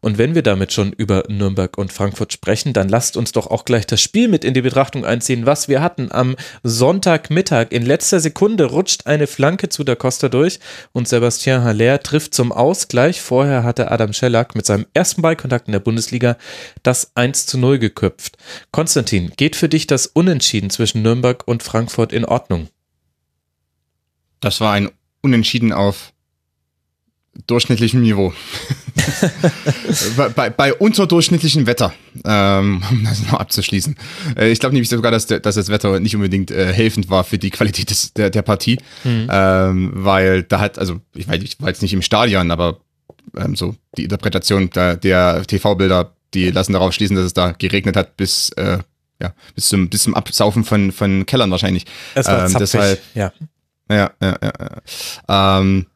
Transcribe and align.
Und 0.00 0.18
wenn 0.18 0.34
wir 0.34 0.42
damit 0.42 0.72
schon 0.72 0.92
über 0.92 1.24
Nürnberg 1.28 1.76
und 1.78 1.92
Frankfurt 1.92 2.32
sprechen, 2.32 2.72
dann 2.72 2.88
lasst 2.88 3.16
uns 3.16 3.32
doch 3.32 3.46
auch 3.46 3.64
gleich 3.64 3.86
das 3.86 4.00
Spiel 4.00 4.28
mit 4.28 4.44
in 4.44 4.54
die 4.54 4.62
Betrachtung 4.62 5.04
einziehen, 5.04 5.46
was 5.46 5.68
wir 5.68 5.80
hatten. 5.80 6.10
Am 6.12 6.36
Sonntagmittag 6.62 7.68
in 7.70 7.84
letzter 7.84 8.20
Sekunde 8.20 8.64
rutscht 8.64 9.06
eine 9.06 9.26
Flanke 9.26 9.68
zu 9.68 9.84
der 9.84 9.96
Costa 9.96 10.28
durch 10.28 10.60
und 10.92 11.08
Sebastian 11.08 11.64
Haller 11.64 12.02
trifft 12.02 12.34
zum 12.34 12.52
Ausgleich. 12.52 13.20
Vorher 13.20 13.62
hatte 13.62 13.90
Adam 13.90 14.12
Schellack 14.12 14.54
mit 14.54 14.66
seinem 14.66 14.86
ersten 14.94 15.22
Ballkontakt 15.22 15.68
in 15.68 15.72
der 15.72 15.80
Bundesliga 15.80 16.36
das 16.82 17.12
1 17.14 17.46
zu 17.46 17.58
0 17.58 17.78
geköpft. 17.78 18.38
Konstantin, 18.72 19.32
geht 19.36 19.56
für 19.56 19.68
dich 19.68 19.86
das 19.86 20.06
Unentschieden 20.06 20.70
zwischen 20.70 21.02
Nürnberg 21.02 21.46
und 21.46 21.62
Frankfurt 21.62 22.12
in 22.12 22.24
Ordnung? 22.24 22.68
Das 24.40 24.60
war 24.60 24.72
ein 24.72 24.90
Unentschieden 25.20 25.72
auf 25.72 26.12
durchschnittlichem 27.46 28.00
Niveau. 28.00 28.32
bei, 30.16 30.28
bei, 30.28 30.50
bei 30.50 30.74
unterdurchschnittlichem 30.74 31.66
Wetter, 31.66 31.92
ähm, 32.24 32.82
um 32.90 33.04
das 33.04 33.22
noch 33.22 33.34
abzuschließen. 33.34 33.96
Äh, 34.36 34.50
ich 34.50 34.60
glaube 34.60 34.74
nämlich 34.74 34.88
sogar, 34.88 35.12
dass, 35.12 35.26
dass 35.26 35.54
das 35.54 35.68
Wetter 35.68 36.00
nicht 36.00 36.14
unbedingt 36.14 36.50
äh, 36.50 36.72
helfend 36.72 37.08
war 37.10 37.24
für 37.24 37.38
die 37.38 37.50
Qualität 37.50 37.90
des, 37.90 38.12
der, 38.14 38.30
der 38.30 38.42
Partie, 38.42 38.78
ähm, 39.04 39.90
weil 39.94 40.42
da 40.42 40.60
hat, 40.60 40.78
also 40.78 41.00
ich 41.14 41.28
weiß, 41.28 41.42
ich 41.42 41.60
war 41.60 41.68
jetzt 41.68 41.82
nicht 41.82 41.92
im 41.92 42.02
Stadion, 42.02 42.50
aber 42.50 42.78
ähm, 43.36 43.54
so 43.56 43.74
die 43.96 44.04
Interpretation 44.04 44.70
der, 44.70 44.96
der 44.96 45.42
TV-Bilder, 45.46 46.12
die 46.34 46.50
lassen 46.50 46.72
darauf 46.72 46.92
schließen, 46.92 47.16
dass 47.16 47.26
es 47.26 47.34
da 47.34 47.52
geregnet 47.52 47.96
hat 47.96 48.16
bis 48.16 48.50
äh, 48.50 48.78
ja 49.20 49.32
bis 49.54 49.68
zum 49.68 49.88
bis 49.88 50.02
zum 50.04 50.14
Absaufen 50.14 50.64
von 50.64 50.92
von 50.92 51.26
Kellern 51.26 51.50
wahrscheinlich. 51.50 51.84
Es 52.14 52.26
war 52.26 52.44
Ähm, 52.44 52.50
zapfig, 52.52 52.70
deshalb- 52.72 53.00
ja. 53.14 53.32
Ja, 53.90 54.10
ja, 54.22 54.36
ja. 54.40 54.52
ja. 55.28 55.58
Ähm, 55.60 55.86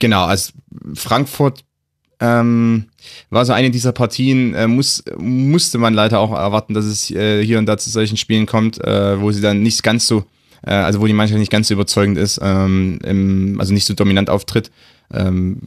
genau, 0.00 0.24
also 0.24 0.52
Frankfurt 0.94 1.64
ähm, 2.20 2.86
war 3.30 3.44
so 3.44 3.52
eine 3.52 3.70
dieser 3.70 3.92
Partien, 3.92 4.54
äh, 4.54 4.66
muss, 4.66 5.04
musste 5.18 5.78
man 5.78 5.94
leider 5.94 6.20
auch 6.20 6.32
erwarten, 6.32 6.74
dass 6.74 6.84
es 6.84 7.10
äh, 7.10 7.44
hier 7.44 7.58
und 7.58 7.66
da 7.66 7.76
zu 7.76 7.90
solchen 7.90 8.16
Spielen 8.16 8.46
kommt, 8.46 8.82
äh, 8.82 9.20
wo 9.20 9.32
sie 9.32 9.40
dann 9.40 9.62
nicht 9.62 9.82
ganz 9.82 10.06
so, 10.06 10.24
äh, 10.62 10.72
also 10.72 11.00
wo 11.00 11.06
die 11.06 11.12
Mannschaft 11.12 11.38
nicht 11.38 11.52
ganz 11.52 11.68
so 11.68 11.74
überzeugend 11.74 12.18
ist, 12.18 12.40
ähm, 12.42 12.98
im, 13.04 13.56
also 13.58 13.72
nicht 13.74 13.86
so 13.86 13.94
dominant 13.94 14.30
auftritt. 14.30 14.70
Ähm, 15.12 15.60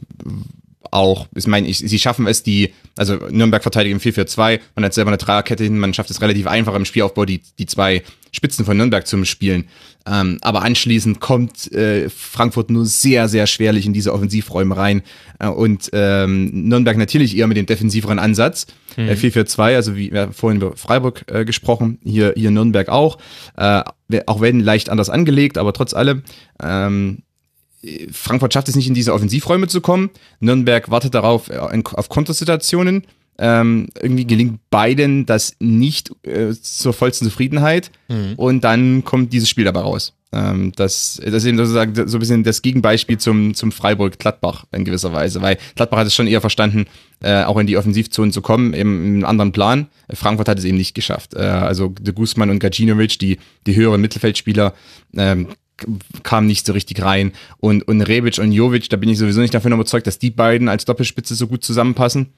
auch, 0.90 1.26
ich 1.34 1.46
meine, 1.46 1.68
ich, 1.68 1.78
sie 1.78 1.98
schaffen 1.98 2.26
es, 2.26 2.42
die, 2.42 2.72
also 2.96 3.16
Nürnberg 3.30 3.62
verteidigt 3.62 3.92
im 3.92 4.00
4-4-2, 4.00 4.60
man 4.74 4.84
hat 4.84 4.94
selber 4.94 5.10
eine 5.10 5.18
Dreierkette 5.18 5.64
hin, 5.64 5.78
man 5.78 5.94
schafft 5.94 6.10
es 6.10 6.20
relativ 6.20 6.46
einfach 6.46 6.74
im 6.74 6.84
Spielaufbau, 6.84 7.24
die, 7.24 7.42
die 7.58 7.66
zwei 7.66 8.02
Spitzen 8.32 8.64
von 8.64 8.76
Nürnberg 8.76 9.06
zu 9.06 9.24
spielen. 9.24 9.64
Ähm, 10.06 10.38
aber 10.40 10.62
anschließend 10.62 11.20
kommt 11.20 11.70
äh, 11.72 12.08
Frankfurt 12.08 12.70
nur 12.70 12.86
sehr, 12.86 13.28
sehr 13.28 13.46
schwerlich 13.46 13.86
in 13.86 13.92
diese 13.92 14.12
Offensivräume 14.12 14.76
rein. 14.76 15.02
Äh, 15.38 15.48
und 15.48 15.90
ähm, 15.92 16.68
Nürnberg 16.68 16.96
natürlich 16.96 17.36
eher 17.36 17.46
mit 17.46 17.56
dem 17.56 17.66
defensiveren 17.66 18.18
Ansatz. 18.18 18.66
Äh, 18.96 19.14
4-4-2, 19.14 19.74
also 19.74 19.96
wie 19.96 20.12
wir 20.12 20.32
vorhin 20.32 20.60
über 20.60 20.76
Freiburg 20.76 21.24
äh, 21.28 21.44
gesprochen, 21.44 21.98
hier, 22.04 22.32
hier 22.36 22.50
Nürnberg 22.50 22.88
auch. 22.88 23.18
Äh, 23.56 23.82
auch 24.26 24.40
wenn 24.40 24.60
leicht 24.60 24.88
anders 24.88 25.10
angelegt, 25.10 25.58
aber 25.58 25.72
trotz 25.72 25.92
allem. 25.92 26.22
Ähm, 26.62 27.22
Frankfurt 28.12 28.54
schafft 28.54 28.68
es 28.68 28.76
nicht, 28.76 28.88
in 28.88 28.94
diese 28.94 29.14
Offensivräume 29.14 29.68
zu 29.68 29.80
kommen. 29.80 30.10
Nürnberg 30.40 30.90
wartet 30.90 31.14
darauf, 31.14 31.48
äh, 31.48 31.58
auf 31.58 32.08
Kontersituationen. 32.08 33.06
Ähm, 33.40 33.88
irgendwie 34.00 34.26
gelingt 34.26 34.58
beiden 34.68 35.24
das 35.24 35.54
nicht 35.60 36.10
äh, 36.24 36.52
zur 36.60 36.92
vollsten 36.92 37.28
Zufriedenheit. 37.28 37.92
Und 38.36 38.64
dann 38.64 39.04
kommt 39.04 39.32
dieses 39.32 39.48
Spiel 39.48 39.64
dabei 39.64 39.80
raus. 39.80 40.14
Ähm, 40.30 40.72
das, 40.76 41.20
das 41.24 41.34
ist 41.34 41.44
eben 41.46 41.56
sozusagen 41.56 41.94
so 42.08 42.16
ein 42.16 42.20
bisschen 42.20 42.44
das 42.44 42.60
Gegenbeispiel 42.60 43.18
zum, 43.18 43.54
zum 43.54 43.72
Freiburg-Gladbach 43.72 44.66
in 44.72 44.84
gewisser 44.84 45.12
Weise, 45.12 45.40
weil 45.40 45.56
Gladbach 45.74 45.98
hat 45.98 46.06
es 46.06 46.14
schon 46.14 46.26
eher 46.26 46.40
verstanden, 46.40 46.86
äh, 47.20 47.44
auch 47.44 47.56
in 47.58 47.66
die 47.66 47.76
Offensivzone 47.76 48.30
zu 48.30 48.42
kommen, 48.42 48.74
im, 48.74 49.18
im 49.18 49.24
anderen 49.24 49.52
Plan. 49.52 49.88
Frankfurt 50.12 50.48
hat 50.48 50.58
es 50.58 50.64
eben 50.64 50.76
nicht 50.76 50.94
geschafft. 50.94 51.34
Äh, 51.34 51.40
also 51.40 51.88
de 51.88 52.12
Guzman 52.12 52.50
und 52.50 52.58
Gacinovic, 52.58 53.18
die, 53.18 53.38
die 53.66 53.76
höheren 53.76 54.00
Mittelfeldspieler, 54.00 54.74
ähm, 55.16 55.48
kam 56.22 56.46
nicht 56.46 56.66
so 56.66 56.72
richtig 56.72 57.02
rein. 57.02 57.32
Und, 57.58 57.86
und 57.86 58.00
Rebic 58.02 58.38
und 58.38 58.52
Jovic, 58.52 58.88
da 58.88 58.96
bin 58.96 59.08
ich 59.08 59.18
sowieso 59.18 59.40
nicht 59.40 59.54
davon 59.54 59.72
überzeugt, 59.72 60.06
dass 60.06 60.18
die 60.18 60.30
beiden 60.30 60.68
als 60.68 60.84
Doppelspitze 60.84 61.34
so 61.34 61.46
gut 61.46 61.64
zusammenpassen. 61.64 62.28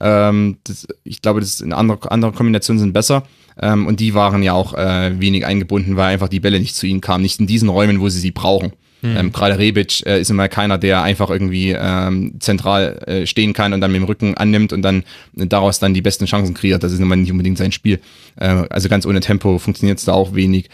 Ähm, 0.00 0.58
das, 0.64 0.86
ich 1.04 1.22
glaube, 1.22 1.40
das 1.40 1.62
eine 1.62 1.76
andere, 1.76 2.10
andere 2.10 2.32
Kombinationen 2.32 2.80
sind 2.80 2.92
besser. 2.92 3.24
Ähm, 3.60 3.86
und 3.86 4.00
die 4.00 4.14
waren 4.14 4.42
ja 4.42 4.52
auch 4.52 4.74
äh, 4.74 5.18
wenig 5.20 5.44
eingebunden, 5.44 5.96
weil 5.96 6.12
einfach 6.12 6.28
die 6.28 6.40
Bälle 6.40 6.60
nicht 6.60 6.76
zu 6.76 6.86
ihnen 6.86 7.00
kamen, 7.00 7.22
nicht 7.22 7.40
in 7.40 7.46
diesen 7.46 7.68
Räumen, 7.68 8.00
wo 8.00 8.08
sie 8.08 8.20
sie 8.20 8.30
brauchen. 8.30 8.72
Ähm, 9.02 9.32
Gerade 9.32 9.58
Rebic 9.58 10.04
äh, 10.06 10.20
ist 10.20 10.30
immer 10.30 10.48
keiner, 10.48 10.76
der 10.76 11.02
einfach 11.02 11.30
irgendwie 11.30 11.70
ähm, 11.78 12.34
zentral 12.40 12.98
äh, 13.06 13.26
stehen 13.26 13.52
kann 13.52 13.72
und 13.72 13.80
dann 13.80 13.92
mit 13.92 14.00
dem 14.00 14.06
Rücken 14.06 14.36
annimmt 14.36 14.72
und 14.72 14.82
dann 14.82 15.04
daraus 15.32 15.78
dann 15.78 15.94
die 15.94 16.02
besten 16.02 16.26
Chancen 16.26 16.54
kreiert. 16.54 16.82
Das 16.82 16.92
ist 16.92 17.00
immer 17.00 17.14
nicht 17.14 17.30
unbedingt 17.30 17.58
sein 17.58 17.70
Spiel. 17.70 18.00
Äh, 18.36 18.64
also 18.70 18.88
ganz 18.88 19.06
ohne 19.06 19.20
Tempo 19.20 19.58
funktioniert 19.58 19.98
es 19.98 20.04
da 20.04 20.14
auch 20.14 20.34
wenig 20.34 20.68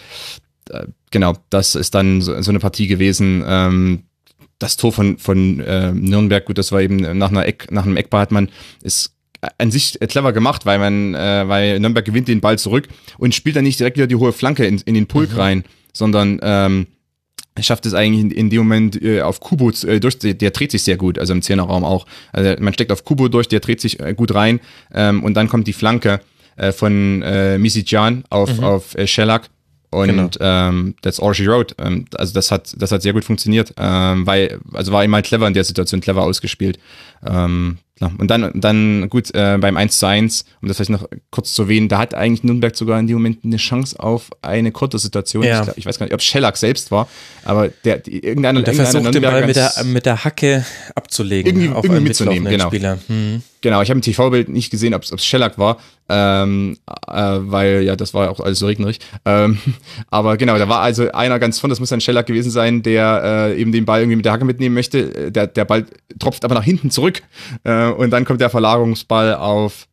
genau, 1.10 1.34
das 1.50 1.74
ist 1.74 1.94
dann 1.94 2.20
so, 2.20 2.40
so 2.40 2.50
eine 2.50 2.58
Partie 2.58 2.86
gewesen. 2.86 3.44
Ähm, 3.46 4.02
das 4.58 4.76
Tor 4.76 4.92
von, 4.92 5.18
von 5.18 5.60
äh, 5.60 5.92
Nürnberg, 5.92 6.44
gut, 6.44 6.58
das 6.58 6.72
war 6.72 6.80
eben 6.80 6.96
nach 7.18 7.30
einer 7.30 7.46
Eck, 7.46 7.70
nach 7.70 7.84
einem 7.84 7.96
Eckball 7.96 8.22
hat 8.22 8.32
man, 8.32 8.48
ist 8.82 9.14
an 9.58 9.70
sich 9.70 9.98
clever 10.00 10.32
gemacht, 10.32 10.64
weil 10.64 10.78
man, 10.78 11.14
äh, 11.14 11.48
weil 11.48 11.80
Nürnberg 11.80 12.04
gewinnt 12.04 12.28
den 12.28 12.40
Ball 12.40 12.58
zurück 12.58 12.88
und 13.18 13.34
spielt 13.34 13.56
dann 13.56 13.64
nicht 13.64 13.78
direkt 13.78 13.96
wieder 13.96 14.06
die 14.06 14.16
hohe 14.16 14.32
Flanke 14.32 14.64
in, 14.64 14.78
in 14.78 14.94
den 14.94 15.06
Pulk 15.06 15.36
rein, 15.36 15.64
sondern 15.92 16.40
ähm, 16.42 16.86
schafft 17.60 17.86
es 17.86 17.94
eigentlich 17.94 18.22
in, 18.22 18.30
in 18.30 18.50
dem 18.50 18.60
Moment 18.60 19.00
äh, 19.02 19.20
auf 19.22 19.40
Kubo 19.40 19.70
äh, 19.70 20.00
durch, 20.00 20.18
der, 20.18 20.50
dreht 20.50 20.70
sich 20.70 20.82
sehr 20.82 20.96
gut, 20.96 21.18
also 21.18 21.32
im 21.32 21.42
Zehnerraum 21.42 21.84
auch. 21.84 22.06
Also 22.32 22.60
man 22.60 22.72
steckt 22.72 22.90
auf 22.90 23.04
Kubo 23.04 23.28
durch, 23.28 23.48
der 23.48 23.60
dreht 23.60 23.80
sich 23.80 24.00
äh, 24.00 24.14
gut 24.14 24.34
rein 24.34 24.60
ähm, 24.92 25.22
und 25.22 25.34
dann 25.34 25.48
kommt 25.48 25.66
die 25.66 25.72
Flanke 25.72 26.20
äh, 26.56 26.72
von 26.72 27.22
äh, 27.22 27.58
Misicjan 27.58 28.24
auf, 28.30 28.58
auf 28.60 28.94
äh, 28.96 29.06
Shellac 29.06 29.50
und 29.94 30.08
Genau. 30.08 30.28
ähm, 30.40 30.94
that's 31.02 31.20
all 31.20 31.32
she 31.34 31.46
wrote. 31.46 31.74
Ähm, 31.78 32.04
also 32.14 32.32
das 32.34 32.50
hat, 32.50 32.74
das 32.76 32.92
hat 32.92 33.02
sehr 33.02 33.12
gut 33.12 33.24
funktioniert, 33.24 33.72
ähm, 33.78 34.26
weil, 34.26 34.58
also 34.72 34.92
war 34.92 35.04
immer 35.04 35.22
clever 35.22 35.46
in 35.46 35.54
der 35.54 35.64
Situation, 35.64 36.00
clever 36.00 36.22
ausgespielt. 36.22 36.78
Ähm, 37.26 37.78
ja. 38.00 38.10
Und 38.18 38.28
dann, 38.28 38.50
dann 38.60 39.08
gut, 39.08 39.32
äh, 39.34 39.56
beim 39.58 39.76
1 39.76 39.98
zu 40.00 40.06
1, 40.06 40.44
um 40.60 40.66
das 40.68 40.76
vielleicht 40.78 40.90
noch 40.90 41.08
kurz 41.30 41.54
zu 41.54 41.62
erwähnen, 41.62 41.88
da 41.88 41.98
hat 41.98 42.12
eigentlich 42.14 42.42
Nürnberg 42.42 42.74
sogar 42.76 42.98
in 42.98 43.06
dem 43.06 43.14
Moment 43.16 43.44
eine 43.44 43.56
Chance 43.56 43.98
auf 44.00 44.30
eine 44.42 44.72
Kontersituation. 44.72 45.44
Ja. 45.44 45.60
Ich, 45.60 45.64
glaub- 45.64 45.78
ich 45.78 45.86
weiß 45.86 45.98
gar 46.00 46.06
nicht, 46.06 46.12
ob 46.14 46.20
Schellack 46.20 46.56
selbst 46.56 46.90
war, 46.90 47.08
aber 47.44 47.68
der, 47.84 47.98
die, 47.98 48.18
irgendeiner, 48.24 48.62
Der 48.62 48.72
irgendeiner 48.74 48.90
versucht 49.00 49.14
den 49.14 49.22
Ball 49.22 49.46
mit 49.46 49.54
der, 49.56 49.72
mit 49.84 50.06
der 50.06 50.24
Hacke 50.24 50.66
abzulegen 50.96 51.54
Irgendwie- 51.54 51.74
auf 51.74 51.84
irgendwie 51.84 52.02
mitzunehmen, 52.02 52.50
genau. 52.50 52.66
Spieler. 52.66 52.98
Hm. 53.06 53.42
Genau, 53.64 53.80
ich 53.80 53.88
habe 53.88 53.96
im 53.96 54.02
TV-Bild 54.02 54.50
nicht 54.50 54.70
gesehen, 54.70 54.92
ob 54.92 55.04
es 55.04 55.24
Shellac 55.24 55.56
war, 55.56 55.78
ähm, 56.10 56.76
äh, 57.08 57.14
weil 57.14 57.82
ja, 57.82 57.96
das 57.96 58.12
war 58.12 58.24
ja 58.26 58.30
auch 58.30 58.40
alles 58.40 58.58
so 58.58 58.66
regnerig. 58.66 58.98
Ähm, 59.24 59.58
aber 60.10 60.36
genau, 60.36 60.58
da 60.58 60.68
war 60.68 60.80
also 60.80 61.10
einer 61.12 61.38
ganz 61.38 61.58
vorne, 61.58 61.72
das 61.72 61.80
muss 61.80 61.90
ein 61.90 62.02
Shellac 62.02 62.26
gewesen 62.26 62.50
sein, 62.50 62.82
der 62.82 63.22
äh, 63.54 63.58
eben 63.58 63.72
den 63.72 63.86
Ball 63.86 64.00
irgendwie 64.00 64.16
mit 64.16 64.26
der 64.26 64.32
Hacke 64.32 64.44
mitnehmen 64.44 64.74
möchte. 64.74 64.98
Äh, 64.98 65.30
Der, 65.32 65.46
der 65.46 65.64
Ball 65.64 65.86
tropft 66.18 66.44
aber 66.44 66.54
nach 66.54 66.62
hinten 66.62 66.90
zurück 66.90 67.22
äh, 67.64 67.86
und 67.86 68.10
dann 68.10 68.26
kommt 68.26 68.42
der 68.42 68.50
Verlagerungsball 68.50 69.34
auf 69.34 69.88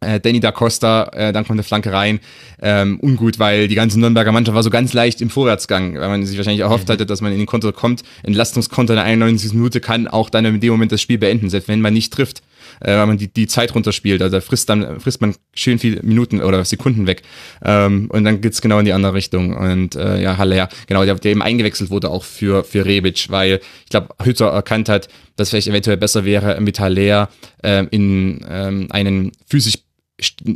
äh, 0.00 0.18
Danny 0.18 0.40
da 0.40 0.50
Costa, 0.50 1.04
äh, 1.14 1.32
dann 1.32 1.44
kommt 1.44 1.58
eine 1.58 1.62
Flanke 1.62 1.92
rein. 1.92 2.18
Ähm, 2.60 2.98
ungut, 3.00 3.38
weil 3.38 3.68
die 3.68 3.76
ganze 3.76 4.00
Nürnberger 4.00 4.32
Mannschaft 4.32 4.56
war 4.56 4.64
so 4.64 4.70
ganz 4.70 4.94
leicht 4.94 5.20
im 5.20 5.30
Vorwärtsgang, 5.30 5.94
weil 5.94 6.08
man 6.08 6.26
sich 6.26 6.36
wahrscheinlich 6.36 6.62
erhofft 6.62 6.90
hatte, 6.90 7.06
dass 7.06 7.20
man 7.20 7.30
in 7.30 7.38
den 7.38 7.46
Konter 7.46 7.72
kommt. 7.72 8.02
Entlastungskonter 8.24 8.94
in 8.94 8.96
der 8.96 9.04
91. 9.04 9.52
Minute 9.52 9.80
kann 9.80 10.08
auch 10.08 10.28
dann 10.28 10.44
in 10.44 10.60
dem 10.60 10.72
Moment 10.72 10.90
das 10.90 11.00
Spiel 11.00 11.18
beenden, 11.18 11.50
selbst 11.50 11.68
wenn 11.68 11.80
man 11.80 11.94
nicht 11.94 12.12
trifft, 12.12 12.42
äh, 12.80 12.96
weil 12.96 13.06
man 13.06 13.18
die, 13.18 13.32
die 13.32 13.46
Zeit 13.46 13.74
runterspielt. 13.74 14.22
Also 14.22 14.36
da 14.36 14.40
frisst, 14.40 14.68
dann, 14.68 15.00
frisst 15.00 15.20
man 15.20 15.34
schön 15.54 15.78
viele 15.78 16.02
Minuten 16.02 16.40
oder 16.40 16.64
Sekunden 16.64 17.06
weg. 17.06 17.22
Ähm, 17.64 18.08
und 18.10 18.24
dann 18.24 18.40
geht's 18.40 18.60
genau 18.60 18.78
in 18.78 18.84
die 18.84 18.92
andere 18.92 19.14
Richtung. 19.14 19.56
Und 19.56 19.96
äh, 19.96 20.20
ja, 20.20 20.36
Haller, 20.38 20.68
genau, 20.86 21.04
der, 21.04 21.14
der 21.16 21.30
eben 21.30 21.42
eingewechselt 21.42 21.90
wurde 21.90 22.10
auch 22.10 22.24
für, 22.24 22.64
für 22.64 22.84
Rebic, 22.84 23.26
weil 23.30 23.60
ich 23.84 23.90
glaube, 23.90 24.08
Hütter 24.22 24.46
erkannt 24.46 24.88
hat, 24.88 25.08
dass 25.36 25.50
vielleicht 25.50 25.68
eventuell 25.68 25.96
besser 25.96 26.24
wäre, 26.24 26.60
mit 26.60 26.80
Haller 26.80 27.28
äh, 27.62 27.84
in 27.90 28.44
ähm, 28.48 28.88
einen 28.90 29.32
physisch 29.46 29.78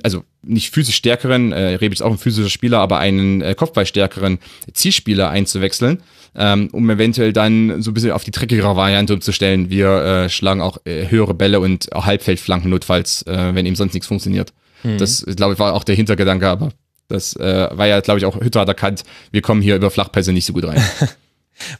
also 0.02 0.24
nicht 0.42 0.72
physisch 0.72 0.96
stärkeren, 0.96 1.52
äh, 1.52 1.74
Rebic 1.74 1.92
ist 1.92 2.02
auch 2.02 2.12
ein 2.12 2.18
physischer 2.18 2.48
Spieler, 2.48 2.78
aber 2.78 2.98
einen 2.98 3.42
äh, 3.42 3.54
Kopfballstärkeren 3.54 4.38
Zielspieler 4.72 5.28
einzuwechseln, 5.28 6.02
ähm, 6.34 6.68
um 6.72 6.88
eventuell 6.88 7.32
dann 7.32 7.82
so 7.82 7.90
ein 7.90 7.94
bisschen 7.94 8.12
auf 8.12 8.24
die 8.24 8.30
dreckigere 8.30 8.74
Variante 8.76 9.12
umzustellen. 9.12 9.68
Wir 9.68 9.88
äh, 9.88 10.28
schlagen 10.30 10.62
auch 10.62 10.78
äh, 10.84 11.08
höhere 11.08 11.34
Bälle 11.34 11.60
und 11.60 11.92
auch 11.94 12.06
Halbfeldflanken 12.06 12.70
notfalls, 12.70 13.22
äh, 13.26 13.54
wenn 13.54 13.66
eben 13.66 13.76
sonst 13.76 13.92
nichts 13.92 14.06
funktioniert. 14.06 14.52
Mhm. 14.82 14.98
Das, 14.98 15.24
glaube 15.36 15.54
ich, 15.54 15.58
war 15.58 15.74
auch 15.74 15.84
der 15.84 15.94
Hintergedanke, 15.94 16.48
aber 16.48 16.70
das 17.08 17.34
äh, 17.36 17.68
war 17.72 17.86
ja, 17.86 18.00
glaube 18.00 18.18
ich, 18.18 18.24
auch 18.24 18.40
Hütter 18.40 18.60
hat 18.60 18.68
erkannt, 18.68 19.04
wir 19.32 19.42
kommen 19.42 19.60
hier 19.60 19.76
über 19.76 19.90
Flachpässe 19.90 20.32
nicht 20.32 20.46
so 20.46 20.52
gut 20.52 20.64
rein. 20.64 20.82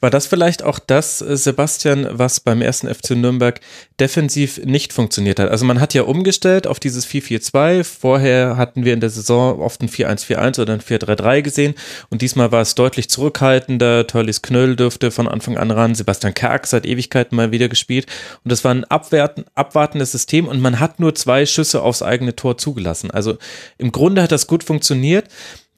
War 0.00 0.10
das 0.10 0.26
vielleicht 0.26 0.62
auch 0.62 0.78
das, 0.78 1.20
äh, 1.20 1.36
Sebastian, 1.36 2.06
was 2.10 2.40
beim 2.40 2.62
ersten 2.62 2.92
FC 2.92 3.10
Nürnberg 3.12 3.60
defensiv 3.98 4.58
nicht 4.64 4.92
funktioniert 4.92 5.40
hat? 5.40 5.50
Also 5.50 5.64
man 5.64 5.80
hat 5.80 5.94
ja 5.94 6.02
umgestellt 6.02 6.66
auf 6.66 6.80
dieses 6.80 7.06
4-4-2. 7.06 7.84
Vorher 7.84 8.56
hatten 8.56 8.84
wir 8.84 8.92
in 8.92 9.00
der 9.00 9.10
Saison 9.10 9.60
oft 9.60 9.82
ein 9.82 9.88
4-1-4-1 9.88 10.60
oder 10.60 10.74
ein 10.74 10.80
4-3-3 10.80 11.42
gesehen 11.42 11.74
und 12.08 12.22
diesmal 12.22 12.52
war 12.52 12.62
es 12.62 12.74
deutlich 12.74 13.08
zurückhaltender. 13.08 14.06
Törlis 14.06 14.42
Knöll 14.42 14.76
dürfte 14.76 15.10
von 15.10 15.28
Anfang 15.28 15.56
an 15.56 15.70
ran. 15.70 15.94
Sebastian 15.94 16.34
Kerk 16.34 16.66
seit 16.66 16.86
Ewigkeiten 16.86 17.36
mal 17.36 17.52
wieder 17.52 17.68
gespielt 17.68 18.06
und 18.44 18.52
das 18.52 18.64
war 18.64 18.72
ein 18.72 18.84
abwerten, 18.84 19.44
abwartendes 19.54 20.12
System 20.12 20.48
und 20.48 20.60
man 20.60 20.80
hat 20.80 21.00
nur 21.00 21.14
zwei 21.14 21.46
Schüsse 21.46 21.82
aufs 21.82 22.02
eigene 22.02 22.36
Tor 22.36 22.58
zugelassen. 22.58 23.10
Also 23.10 23.38
im 23.78 23.92
Grunde 23.92 24.22
hat 24.22 24.32
das 24.32 24.46
gut 24.46 24.64
funktioniert. 24.64 25.28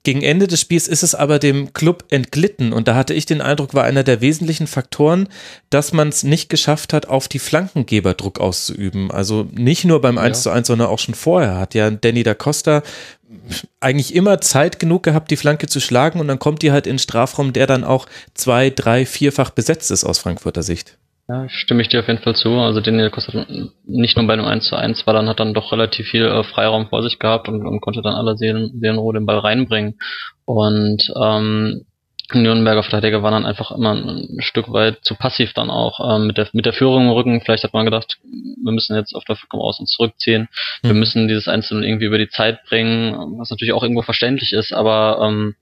Gegen 0.04 0.22
Ende 0.22 0.48
des 0.48 0.60
Spiels 0.60 0.88
ist 0.88 1.04
es 1.04 1.14
aber 1.14 1.38
dem 1.38 1.72
Club 1.74 2.06
entglitten 2.10 2.72
und 2.72 2.88
da 2.88 2.96
hatte 2.96 3.14
ich 3.14 3.24
den 3.24 3.40
Eindruck, 3.40 3.72
war 3.72 3.84
einer 3.84 4.02
der 4.02 4.20
wesentlichen 4.20 4.66
Faktoren, 4.66 5.28
dass 5.70 5.92
man 5.92 6.08
es 6.08 6.24
nicht 6.24 6.48
geschafft 6.48 6.92
hat, 6.92 7.06
auf 7.06 7.28
die 7.28 7.38
Flankengeber 7.38 8.14
Druck 8.14 8.40
auszuüben. 8.40 9.12
Also 9.12 9.46
nicht 9.52 9.84
nur 9.84 10.00
beim 10.00 10.18
1 10.18 10.42
zu 10.42 10.50
1, 10.50 10.66
sondern 10.66 10.88
auch 10.88 10.98
schon 10.98 11.14
vorher 11.14 11.56
hat 11.56 11.74
ja 11.74 11.88
Danny 11.88 12.24
da 12.24 12.34
Costa 12.34 12.82
eigentlich 13.78 14.14
immer 14.14 14.40
Zeit 14.40 14.80
genug 14.80 15.04
gehabt, 15.04 15.30
die 15.30 15.36
Flanke 15.36 15.68
zu 15.68 15.78
schlagen 15.78 16.18
und 16.18 16.26
dann 16.26 16.40
kommt 16.40 16.62
die 16.62 16.72
halt 16.72 16.86
in 16.88 16.94
den 16.94 16.98
Strafraum, 16.98 17.52
der 17.52 17.68
dann 17.68 17.84
auch 17.84 18.06
zwei, 18.34 18.70
drei, 18.70 19.06
vierfach 19.06 19.50
besetzt 19.50 19.92
ist 19.92 20.04
aus 20.04 20.18
Frankfurter 20.18 20.64
Sicht. 20.64 20.98
Ja, 21.32 21.48
stimme 21.48 21.80
ich 21.80 21.88
dir 21.88 22.00
auf 22.00 22.08
jeden 22.08 22.20
Fall 22.20 22.36
zu. 22.36 22.50
Also 22.58 22.82
Daniel 22.82 23.08
Costa 23.08 23.46
nicht 23.86 24.18
nur 24.18 24.26
bei 24.26 24.34
einem 24.34 24.44
1 24.44 24.66
zu 24.66 24.76
1 24.76 25.06
war, 25.06 25.14
dann 25.14 25.30
hat 25.30 25.40
dann 25.40 25.54
doch 25.54 25.72
relativ 25.72 26.08
viel 26.08 26.26
äh, 26.26 26.44
Freiraum 26.44 26.88
vor 26.88 27.02
sich 27.02 27.18
gehabt 27.18 27.48
und, 27.48 27.66
und 27.66 27.80
konnte 27.80 28.02
dann 28.02 28.14
aller 28.14 28.36
Seelen, 28.36 28.78
Seelenruhe 28.78 29.14
den 29.14 29.24
Ball 29.24 29.38
reinbringen. 29.38 29.98
Und 30.44 31.10
ähm, 31.16 31.86
Nürnberger 32.34 32.82
Verteidiger 32.82 33.22
waren 33.22 33.32
dann 33.32 33.46
einfach 33.46 33.70
immer 33.70 33.94
ein 33.94 34.40
Stück 34.40 34.70
weit 34.72 35.04
zu 35.04 35.14
passiv 35.14 35.54
dann 35.54 35.70
auch 35.70 36.16
ähm, 36.16 36.26
mit 36.26 36.36
der 36.36 36.48
mit 36.52 36.66
der 36.66 36.74
Führung 36.74 37.04
im 37.04 37.10
Rücken. 37.10 37.40
Vielleicht 37.40 37.64
hat 37.64 37.72
man 37.72 37.86
gedacht, 37.86 38.18
wir 38.22 38.72
müssen 38.72 38.94
jetzt 38.94 39.14
auf 39.14 39.24
der 39.24 39.38
Komm 39.48 39.60
aus 39.60 39.80
und 39.80 39.88
zurückziehen. 39.88 40.48
Mhm. 40.82 40.88
Wir 40.88 40.90
hm. 40.90 40.98
müssen 40.98 41.28
dieses 41.28 41.48
Einzelne 41.48 41.86
irgendwie 41.86 42.06
über 42.06 42.18
die 42.18 42.28
Zeit 42.28 42.62
bringen, 42.64 43.38
was 43.38 43.48
natürlich 43.48 43.72
auch 43.72 43.82
irgendwo 43.82 44.02
verständlich 44.02 44.52
ist, 44.52 44.74
aber 44.74 45.18
ähm, 45.22 45.54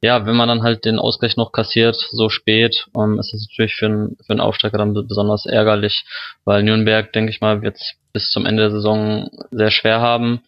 ja, 0.00 0.26
wenn 0.26 0.36
man 0.36 0.48
dann 0.48 0.62
halt 0.62 0.84
den 0.84 0.98
Ausgleich 0.98 1.36
noch 1.36 1.52
kassiert, 1.52 1.96
so 2.10 2.28
spät, 2.28 2.86
ähm, 2.96 3.18
ist 3.18 3.32
das 3.32 3.46
natürlich 3.48 3.74
für, 3.74 3.86
einen 3.86 4.16
für 4.26 4.42
Aufsteiger 4.42 4.78
dann 4.78 4.94
besonders 4.94 5.46
ärgerlich, 5.46 6.04
weil 6.44 6.62
Nürnberg, 6.62 7.12
denke 7.12 7.30
ich 7.30 7.40
mal, 7.40 7.62
wird 7.62 7.78
bis 8.12 8.30
zum 8.30 8.46
Ende 8.46 8.62
der 8.62 8.70
Saison 8.70 9.30
sehr 9.50 9.70
schwer 9.70 10.00
haben, 10.00 10.42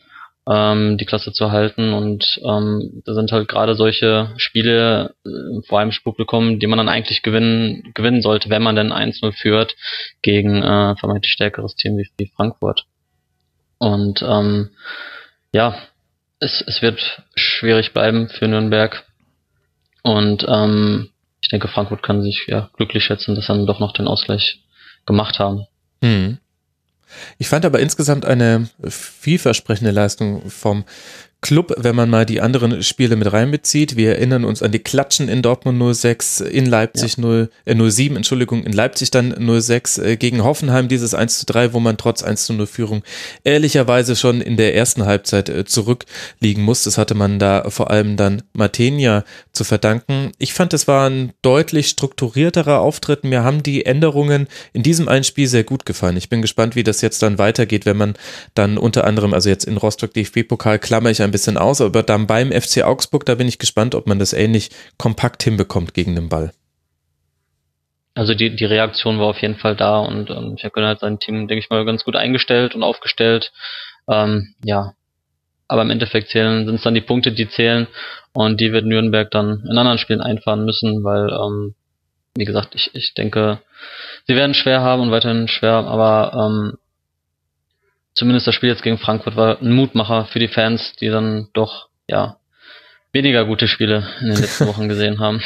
ähm, 0.46 0.98
die 0.98 1.06
Klasse 1.06 1.32
zu 1.32 1.50
halten 1.52 1.92
und 1.92 2.38
ähm, 2.44 3.02
da 3.06 3.14
sind 3.14 3.32
halt 3.32 3.48
gerade 3.48 3.75
solche 3.75 4.32
Spiele 4.36 5.14
äh, 5.25 5.62
vor 5.66 5.78
allem 5.78 5.90
Publikum, 6.02 6.58
die 6.58 6.66
man 6.66 6.76
dann 6.76 6.88
eigentlich 6.88 7.22
gewinnen, 7.22 7.92
gewinnen 7.94 8.20
sollte, 8.20 8.50
wenn 8.50 8.62
man 8.62 8.76
denn 8.76 8.92
1-0 8.92 9.32
führt 9.32 9.75
gegen 10.20 10.62
äh, 10.62 10.96
vermeintlich 10.96 11.32
stärkeres 11.32 11.76
Team 11.76 11.96
wie, 11.96 12.08
wie 12.19 12.30
Frankfurt. 12.37 12.84
Und 13.78 14.22
ähm, 14.22 14.70
ja, 15.52 15.76
es, 16.40 16.62
es 16.66 16.82
wird 16.82 17.22
schwierig 17.34 17.92
bleiben 17.92 18.28
für 18.28 18.46
Nürnberg. 18.46 19.04
Und 20.04 20.46
ähm, 20.48 21.08
ich 21.40 21.48
denke, 21.48 21.66
Frankfurt 21.66 22.02
kann 22.02 22.22
sich 22.22 22.44
ja 22.46 22.70
glücklich 22.76 23.02
schätzen, 23.02 23.34
dass 23.34 23.46
sie 23.46 23.52
dann 23.52 23.66
doch 23.66 23.80
noch 23.80 23.92
den 23.92 24.06
Ausgleich 24.06 24.62
gemacht 25.06 25.38
haben. 25.38 25.66
Hm. 26.02 26.38
Ich 27.38 27.48
fand 27.48 27.64
aber 27.64 27.80
insgesamt 27.80 28.24
eine 28.24 28.68
vielversprechende 28.82 29.92
Leistung 29.92 30.50
vom 30.50 30.84
Club, 31.44 31.75
wenn 31.76 31.94
man 31.94 32.08
mal 32.08 32.25
die 32.25 32.41
anderen 32.41 32.82
Spiele 32.82 33.17
mit 33.17 33.31
reinbezieht. 33.31 33.96
Wir 33.96 34.12
erinnern 34.12 34.46
uns 34.46 34.62
an 34.62 34.73
die 34.73 34.79
Klatschen 34.79 35.29
in 35.29 35.43
Dortmund 35.43 35.94
06, 35.94 36.41
in 36.41 36.64
Leipzig 36.64 37.19
ja. 37.19 37.23
0, 37.23 37.50
äh, 37.67 37.91
07, 37.91 38.17
Entschuldigung, 38.17 38.64
in 38.64 38.73
Leipzig 38.73 39.11
dann 39.11 39.35
06, 39.61 39.99
äh, 39.99 40.17
gegen 40.17 40.43
Hoffenheim 40.43 40.88
dieses 40.88 41.12
1 41.12 41.41
zu 41.41 41.44
3, 41.44 41.75
wo 41.75 41.81
man 41.81 41.99
trotz 41.99 42.23
1 42.23 42.46
zu 42.46 42.55
0 42.55 42.67
Führung 42.67 43.02
ehrlicherweise 43.44 44.17
schon 44.17 44.41
in 44.41 44.56
der 44.56 44.75
ersten 44.75 45.05
Halbzeit 45.05 45.50
äh, 45.50 45.67
zurückliegen 45.67 46.64
muss. 46.64 46.85
Das 46.85 46.96
hatte 46.96 47.14
man 47.14 47.38
da 47.38 47.69
vor 47.69 47.90
allem 47.90 48.17
dann 48.17 48.40
Martenia 48.55 49.25
zu 49.52 49.64
verdanken. 49.64 50.32
Ich 50.38 50.55
fand, 50.55 50.73
es 50.73 50.88
war 50.88 51.11
ein 51.11 51.35
deutlich 51.43 51.88
strukturierterer 51.88 52.81
Auftritt. 52.81 53.23
Mir 53.23 53.44
haben 53.44 53.62
die 53.62 53.85
Änderungen 53.85 54.49
in 54.73 54.82
diesem 54.82 55.08
einen 55.08 55.25
Spiel 55.25 55.47
sehr 55.47 55.64
gut 55.64 55.85
gefallen. 55.85 56.17
Ich 56.17 56.31
bin 56.31 56.40
gespannt, 56.40 56.75
wie 56.75 56.85
das 56.85 57.02
jetzt 57.02 57.23
dann 57.23 57.37
weitergeht, 57.37 57.85
wenn 57.85 57.99
man 57.99 58.14
dann 58.55 58.79
unter 58.79 59.05
anderem, 59.05 59.35
also 59.35 59.50
jetzt 59.50 59.67
in 59.67 59.76
Rostock 59.76 60.14
DFB-Pokal, 60.14 60.79
klammer 60.79 61.11
ich 61.11 61.20
ein 61.20 61.33
bisschen 61.34 61.58
aus, 61.58 61.81
aber 61.81 62.04
dann 62.04 62.28
beim 62.28 62.52
FC 62.52 62.84
Augsburg, 62.84 63.26
da 63.26 63.34
bin 63.34 63.48
ich 63.48 63.58
gespannt, 63.58 63.94
ob 63.96 64.06
man 64.06 64.20
das 64.20 64.32
ähnlich 64.32 64.70
kompakt 64.98 65.42
hinbekommt 65.42 65.92
gegen 65.92 66.14
den 66.14 66.28
Ball. 66.28 66.52
Also 68.14 68.34
die, 68.34 68.54
die 68.54 68.64
Reaktion 68.64 69.19
war 69.19 69.26
auf 69.26 69.42
jeden 69.42 69.56
Fall 69.56 69.75
da 69.75 69.98
und 69.98 70.31
ähm, 70.31 70.54
Jacqueline 70.56 70.90
hat 70.90 71.00
sein 71.00 71.19
Team, 71.19 71.48
denke 71.48 71.58
ich 71.58 71.70
mal, 71.70 71.84
ganz 71.84 72.04
gut 72.04 72.14
eingestellt 72.14 72.76
und 72.76 72.84
aufgestellt. 72.84 73.52
Ähm, 74.08 74.54
ja, 74.64 74.92
aber 75.66 75.82
im 75.82 75.90
Endeffekt 75.90 76.28
zählen 76.28 76.66
sind 76.66 76.76
es 76.76 76.82
dann 76.82 76.94
die 76.94 77.00
Punkte, 77.00 77.32
die 77.32 77.48
zählen 77.48 77.88
und 78.32 78.60
die 78.60 78.72
wird 78.72 78.87
Nürnberg 78.87 79.30
dann 79.32 79.64
in 79.68 79.76
anderen 79.76 79.99
Spielen 79.99 80.20
einfahren 80.20 80.64
müssen, 80.64 81.02
weil, 81.02 81.28
ähm, 81.30 81.75
wie 82.37 82.44
gesagt, 82.44 82.76
ich, 82.76 82.94
ich 82.94 83.14
denke, 83.14 83.61
sie 84.28 84.37
werden 84.37 84.54
schwer 84.54 84.82
haben 84.82 85.02
und 85.02 85.11
weiterhin 85.11 85.49
schwer, 85.49 85.73
aber 85.73 86.32
ähm, 86.35 86.78
zumindest 88.14 88.47
das 88.47 88.54
Spiel 88.54 88.71
jetzt 88.71 88.83
gegen 88.83 88.99
Frankfurt 88.99 89.37
war 89.37 89.61
ein 89.61 89.73
Mutmacher 89.73 90.26
für 90.26 90.38
die 90.38 90.49
Fans, 90.49 90.94
die 91.00 91.09
dann 91.09 91.49
doch, 91.52 91.88
ja, 92.09 92.37
weniger 93.12 93.44
gute 93.44 93.68
Spiele 93.68 94.09
in 94.21 94.28
den 94.28 94.40
letzten 94.40 94.66
Wochen 94.68 94.88
gesehen 94.88 95.21
haben. 95.21 95.42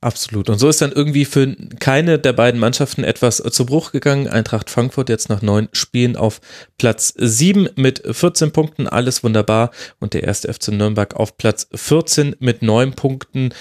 Absolut. 0.00 0.48
Und 0.48 0.58
so 0.58 0.68
ist 0.68 0.80
dann 0.80 0.92
irgendwie 0.92 1.24
für 1.24 1.56
keine 1.80 2.20
der 2.20 2.32
beiden 2.32 2.60
Mannschaften 2.60 3.02
etwas 3.02 3.38
zu 3.38 3.66
Bruch 3.66 3.90
gegangen. 3.90 4.28
Eintracht 4.28 4.70
Frankfurt 4.70 5.08
jetzt 5.08 5.28
nach 5.28 5.42
neun 5.42 5.68
Spielen 5.72 6.16
auf 6.16 6.40
Platz 6.78 7.14
sieben 7.16 7.68
mit 7.74 8.02
14 8.08 8.52
Punkten. 8.52 8.86
Alles 8.86 9.24
wunderbar. 9.24 9.72
Und 9.98 10.14
der 10.14 10.22
erste 10.22 10.52
FC 10.52 10.68
Nürnberg 10.68 11.16
auf 11.16 11.36
Platz 11.36 11.66
14 11.74 12.36
mit 12.38 12.62
neun 12.62 12.92
Punkten 12.92 13.52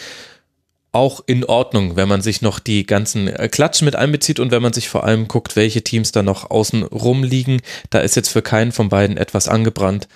auch 0.91 1.22
in 1.27 1.44
Ordnung, 1.46 1.96
wenn 1.96 2.08
man 2.08 2.22
sich 2.22 2.41
noch 2.41 2.60
die 2.60 2.86
ganzen 2.86 3.27
äh, 3.27 3.50
Klatschen 3.50 3.86
mit 3.86 3.96
einbezieht 3.96 4.39
und 4.39 4.51
wenn 4.51 4.62
man 4.62 4.74
sich 4.74 4.89
vor 4.89 5.03
allem 5.03 5.27
guckt, 5.27 5.56
welche 5.56 5.84
Teams 5.84 6.12
da 6.12 6.24
noch 6.24 6.50
außen 6.50 6.84
rumliegen. 6.84 7.62
Da 7.89 8.00
ist 8.00 8.15
jetzt 8.15 8.29
für 8.29 8.41
keinen 8.41 8.72
von 8.72 8.89
beiden 8.89 9.17
etwas 9.17 9.48
angebrannt 9.48 10.08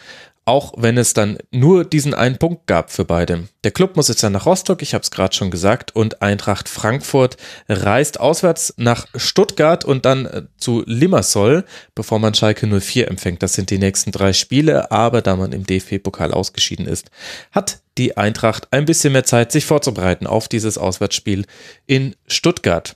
auch 0.46 0.74
wenn 0.76 0.98
es 0.98 1.14
dann 1.14 1.38
nur 1.52 1.86
diesen 1.86 2.14
einen 2.14 2.38
Punkt 2.38 2.66
gab 2.66 2.92
für 2.92 3.06
beide. 3.06 3.48
Der 3.64 3.72
Club 3.72 3.96
muss 3.96 4.08
jetzt 4.08 4.24
dann 4.24 4.34
nach 4.34 4.46
Rostock, 4.46 4.82
ich 4.82 4.94
habe 4.94 5.04
es 5.04 5.12
gerade 5.12 5.36
schon 5.36 5.52
gesagt, 5.52 5.96
und 5.96 6.22
Eintracht 6.22 6.68
Frankfurt 6.68 7.38
reist 7.70 8.20
auswärts 8.20 8.74
nach 8.78 9.06
Stuttgart 9.16 9.86
und 9.86 10.06
dann 10.06 10.26
äh, 10.26 10.44
zu 10.58 10.84
Limassol, 10.88 11.64
bevor 11.94 12.20
man 12.20 12.34
Schalke 12.34 12.68
04 12.68 13.08
empfängt. 13.08 13.44
Das 13.44 13.54
sind 13.54 13.70
die 13.70 13.78
nächsten 13.78 14.12
drei 14.12 14.34
Spiele, 14.34 14.92
aber 14.92 15.22
da 15.22 15.36
man 15.36 15.52
im 15.52 15.66
DFB-Pokal 15.66 16.34
ausgeschieden 16.34 16.88
ist, 16.88 17.12
hat 17.52 17.82
die 17.98 18.18
Eintracht 18.18 18.68
ein 18.72 18.86
bisschen 18.86 19.14
mehr 19.14 19.26
Zeit, 19.26 19.52
sich 19.52 19.66
vorzubereiten 19.66 20.26
auf 20.26 20.48
dieses 20.48 20.78
Auswärtsspiel 20.78 21.46
in 21.86 22.16
Stuttgart. 22.26 22.96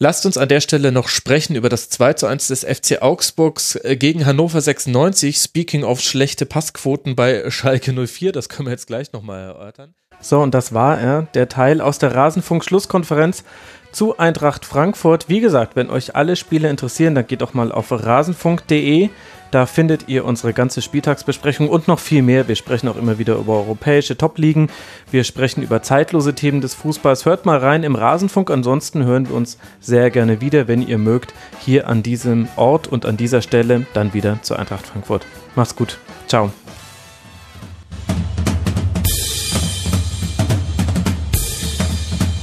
Lasst 0.00 0.26
uns 0.26 0.36
an 0.36 0.48
der 0.48 0.60
Stelle 0.60 0.90
noch 0.90 1.06
sprechen 1.06 1.54
über 1.54 1.68
das 1.68 1.88
2 1.88 2.14
zu 2.14 2.26
1 2.26 2.48
des 2.48 2.64
FC 2.64 3.00
Augsburgs 3.00 3.76
äh, 3.76 3.96
gegen 3.96 4.26
Hannover 4.26 4.60
96. 4.60 5.38
Speaking 5.38 5.84
of 5.84 6.00
schlechte 6.00 6.46
Passquoten 6.46 7.14
bei 7.14 7.48
Schalke 7.50 7.92
04, 7.92 8.32
das 8.32 8.48
können 8.48 8.66
wir 8.66 8.72
jetzt 8.72 8.88
gleich 8.88 9.12
nochmal 9.12 9.42
erörtern. 9.42 9.94
So, 10.20 10.40
und 10.40 10.52
das 10.52 10.74
war 10.74 10.98
er, 11.00 11.22
der 11.34 11.48
Teil 11.48 11.80
aus 11.80 11.98
der 11.98 12.12
Rasenfunk-Schlusskonferenz 12.12 13.44
zu 13.92 14.18
Eintracht 14.18 14.64
Frankfurt. 14.64 15.28
Wie 15.28 15.40
gesagt, 15.40 15.76
wenn 15.76 15.90
euch 15.90 16.16
alle 16.16 16.34
Spiele 16.34 16.68
interessieren, 16.68 17.14
dann 17.14 17.28
geht 17.28 17.42
doch 17.42 17.54
mal 17.54 17.70
auf 17.70 17.92
rasenfunk.de. 17.92 19.10
Da 19.54 19.66
findet 19.66 20.08
ihr 20.08 20.24
unsere 20.24 20.52
ganze 20.52 20.82
Spieltagsbesprechung 20.82 21.68
und 21.68 21.86
noch 21.86 22.00
viel 22.00 22.22
mehr. 22.22 22.48
Wir 22.48 22.56
sprechen 22.56 22.88
auch 22.88 22.96
immer 22.96 23.20
wieder 23.20 23.36
über 23.36 23.52
europäische 23.52 24.18
Top-Ligen. 24.18 24.68
Wir 25.12 25.22
sprechen 25.22 25.62
über 25.62 25.80
zeitlose 25.80 26.34
Themen 26.34 26.60
des 26.60 26.74
Fußballs. 26.74 27.24
Hört 27.24 27.46
mal 27.46 27.58
rein 27.58 27.84
im 27.84 27.94
Rasenfunk. 27.94 28.50
Ansonsten 28.50 29.04
hören 29.04 29.28
wir 29.28 29.36
uns 29.36 29.58
sehr 29.78 30.10
gerne 30.10 30.40
wieder, 30.40 30.66
wenn 30.66 30.84
ihr 30.84 30.98
mögt, 30.98 31.34
hier 31.60 31.86
an 31.86 32.02
diesem 32.02 32.48
Ort 32.56 32.88
und 32.88 33.06
an 33.06 33.16
dieser 33.16 33.42
Stelle 33.42 33.86
dann 33.94 34.12
wieder 34.12 34.42
zur 34.42 34.58
Eintracht 34.58 34.88
Frankfurt. 34.88 35.24
Macht's 35.54 35.76
gut. 35.76 35.98
Ciao. 36.26 36.50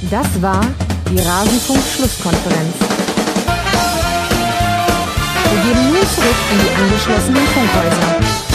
Das 0.09 0.41
war 0.41 0.65
die 1.09 1.19
Rasenfunk-Schlusskonferenz. 1.19 3.10
Zurück 6.07 6.35
in 6.51 6.59
die 6.59 6.75
angeschlossenen 6.75 7.45
Funkhäuser. 7.47 8.50